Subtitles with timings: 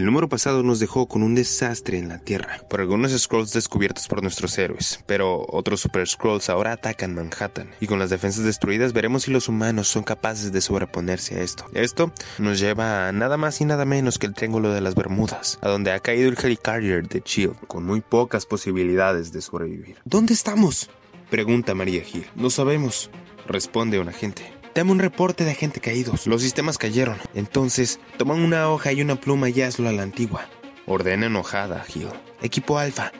[0.00, 4.08] El número pasado nos dejó con un desastre en la Tierra, por algunos Scrolls descubiertos
[4.08, 8.94] por nuestros héroes, pero otros Super Scrolls ahora atacan Manhattan, y con las defensas destruidas
[8.94, 11.66] veremos si los humanos son capaces de sobreponerse a esto.
[11.74, 15.58] Esto nos lleva a nada más y nada menos que el Triángulo de las Bermudas,
[15.60, 19.98] a donde ha caído el Helicarrier de Shield, con muy pocas posibilidades de sobrevivir.
[20.06, 20.88] ¿Dónde estamos?
[21.28, 22.24] Pregunta María Gil.
[22.36, 23.10] No sabemos,
[23.46, 24.59] responde un agente.
[24.74, 26.26] Dame un reporte de agente caídos.
[26.26, 27.16] Los sistemas cayeron.
[27.34, 30.46] Entonces, toman una hoja y una pluma y hazlo a la antigua.
[30.86, 32.08] Ordena enojada Hill.
[32.40, 33.12] Equipo Alfa,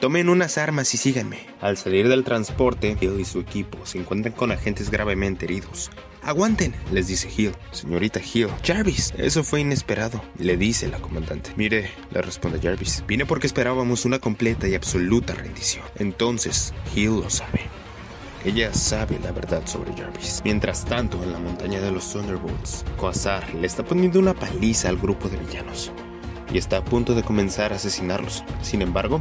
[0.00, 1.46] tomen unas armas y síganme.
[1.60, 5.90] Al salir del transporte, Hill y su equipo se encuentran con agentes gravemente heridos.
[6.22, 7.52] Aguanten, Les dice Hill.
[7.70, 8.48] Señorita Hill.
[8.64, 9.12] Jarvis.
[9.18, 11.50] Eso fue inesperado, le dice la comandante.
[11.56, 13.04] Mire, le responde Jarvis.
[13.06, 15.84] Vine porque esperábamos una completa y absoluta rendición.
[15.96, 17.73] Entonces, Hill lo sabe.
[18.44, 20.42] Ella sabe la verdad sobre Jarvis.
[20.44, 24.98] Mientras tanto, en la montaña de los Thunderbolts, Quasar le está poniendo una paliza al
[24.98, 25.90] grupo de villanos
[26.54, 28.44] y está a punto de comenzar a asesinarlos.
[28.62, 29.20] Sin embargo,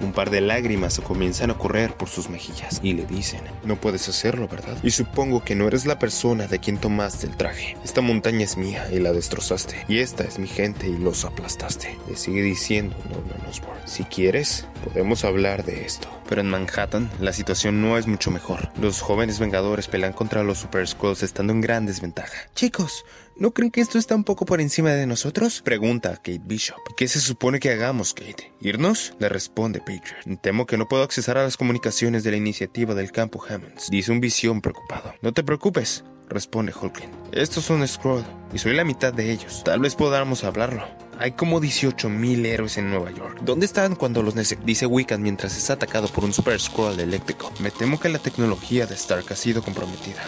[0.00, 4.08] un par de lágrimas comienzan a correr por sus mejillas y le dicen, no puedes
[4.08, 4.76] hacerlo, ¿verdad?
[4.82, 7.76] Y supongo que no eres la persona de quien tomaste el traje.
[7.84, 9.84] Esta montaña es mía y la destrozaste.
[9.88, 11.96] Y esta es mi gente y los aplastaste.
[12.08, 13.78] Le sigue diciendo Norman Osborn.
[13.86, 16.08] Si quieres, podemos hablar de esto.
[16.28, 18.70] Pero en Manhattan, la situación no es mucho mejor.
[18.80, 22.48] Los jóvenes vengadores pelean contra los Super Skrulls estando en gran desventaja.
[22.54, 23.04] Chicos,
[23.36, 25.62] ¿no creen que esto está un poco por encima de nosotros?
[25.62, 26.78] Pregunta Kate Bishop.
[26.96, 28.52] ¿Qué se supone que hagamos, Kate?
[28.60, 29.14] ¿Irnos?
[29.18, 30.40] Le responde Patriot.
[30.40, 33.90] Temo que no puedo accesar a las comunicaciones de la iniciativa del campo Hammonds.
[33.90, 35.14] Dice un visión preocupado.
[35.22, 37.10] No te preocupes, responde Hulkling.
[37.32, 39.62] Estos son Skrull y soy la mitad de ellos.
[39.64, 40.84] Tal vez podamos hablarlo.
[41.18, 43.40] Hay como 18.000 héroes en Nueva York.
[43.42, 44.66] ¿Dónde están cuando los necesito?
[44.66, 47.52] Dice Wiccan mientras es atacado por un Super Skrull eléctrico.
[47.60, 50.22] Me temo que la tecnología de Stark ha sido comprometida.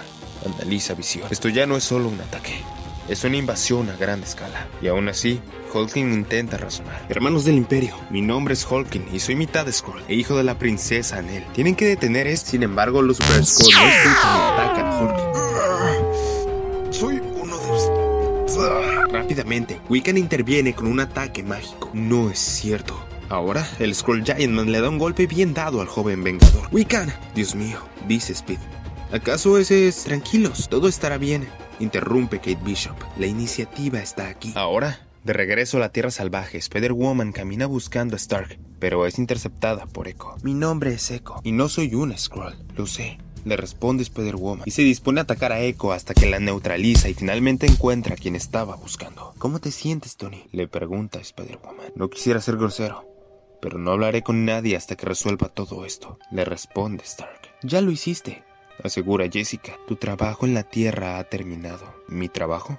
[0.45, 1.27] Analiza visión.
[1.31, 2.63] Esto ya no es solo un ataque.
[3.09, 4.67] Es una invasión a gran escala.
[4.81, 5.41] Y aún así,
[5.75, 7.05] Hulking intenta razonar.
[7.11, 10.59] Hermanos del Imperio, mi nombre es Hulking y soy mitad Skrull e hijo de la
[10.59, 11.45] princesa Anel.
[11.53, 12.53] Tienen que detener esto.
[12.53, 15.25] Sin embargo, los Super Skrull no escuchan y atacan a Hulking.
[16.93, 19.13] Soy uno de los...
[19.13, 21.91] Rápidamente, Wiccan interviene con un ataque mágico.
[21.93, 22.99] No es cierto.
[23.29, 26.69] Ahora, el Skrull Giantman le da un golpe bien dado al joven vengador.
[26.73, 28.59] Wiccan, Dios mío, dice Speed.
[29.13, 30.05] ¿Acaso ese es...
[30.05, 31.47] Tranquilos, todo estará bien.
[31.81, 32.97] Interrumpe Kate Bishop.
[33.19, 34.53] La iniciativa está aquí.
[34.55, 39.87] Ahora, de regreso a la Tierra Salvaje, Spider-Woman camina buscando a Stark, pero es interceptada
[39.87, 40.37] por Echo.
[40.43, 41.41] mi nombre es Echo.
[41.43, 43.19] Y no soy una Skrull, lo sé.
[43.45, 47.15] Le responde Spider-Woman y se dispone a atacar a Echo hasta que la neutraliza y
[47.15, 49.35] finalmente encuentra a quien estaba buscando.
[49.39, 50.47] ¿Cómo te sientes, Tony?
[50.53, 51.93] Le pregunta Spider-Woman.
[51.95, 53.05] No quisiera ser grosero,
[53.61, 56.19] pero no hablaré con nadie hasta que resuelva todo esto.
[56.31, 57.41] Le responde Stark.
[57.63, 58.45] Ya lo hiciste.
[58.83, 59.77] Asegura Jessica.
[59.87, 61.95] Tu trabajo en la Tierra ha terminado.
[62.09, 62.79] ¿Mi trabajo?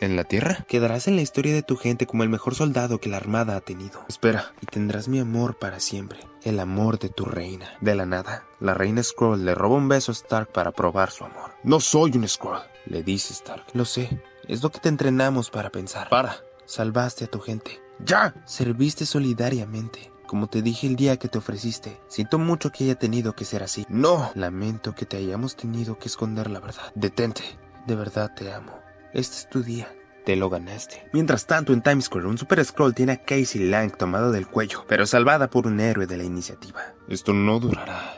[0.00, 0.64] ¿En la Tierra?
[0.68, 3.60] Quedarás en la historia de tu gente como el mejor soldado que la Armada ha
[3.60, 4.04] tenido.
[4.08, 4.52] Espera.
[4.60, 6.20] Y tendrás mi amor para siempre.
[6.44, 7.76] El amor de tu reina.
[7.80, 11.24] De la nada, la reina Skrull le roba un beso a Stark para probar su
[11.24, 11.52] amor.
[11.64, 13.64] No soy un Skrull, le dice Stark.
[13.72, 14.22] Lo sé.
[14.46, 16.08] Es lo que te entrenamos para pensar.
[16.08, 16.36] Para.
[16.64, 17.80] Salvaste a tu gente.
[17.98, 18.34] ¡Ya!
[18.46, 20.12] Serviste solidariamente.
[20.28, 23.62] Como te dije el día que te ofreciste, siento mucho que haya tenido que ser
[23.62, 23.86] así.
[23.88, 24.30] ¡No!
[24.34, 26.92] Lamento que te hayamos tenido que esconder la verdad.
[26.94, 27.42] Detente.
[27.86, 28.78] De verdad te amo.
[29.14, 29.90] Este es tu día.
[30.26, 31.08] Te lo ganaste.
[31.14, 34.84] Mientras tanto, en Times Square, un Super Scroll tiene a Casey Lang tomado del cuello,
[34.86, 36.92] pero salvada por un héroe de la iniciativa.
[37.08, 38.14] Esto no durará,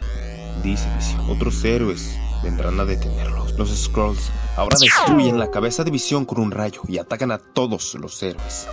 [0.64, 1.30] dice Visión.
[1.30, 3.56] Otros héroes vendrán a detenerlos.
[3.56, 7.94] Los Scrolls ahora destruyen la cabeza de Visión con un rayo y atacan a todos
[7.94, 8.66] los héroes.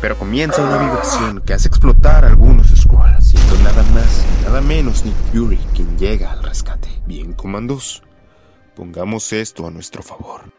[0.00, 5.04] Pero comienza una vibración que hace explotar algunos Scrolls, siendo nada más y nada menos
[5.04, 6.88] Nick Fury quien llega al rescate.
[7.06, 8.02] Bien, comandos,
[8.76, 10.57] pongamos esto a nuestro favor.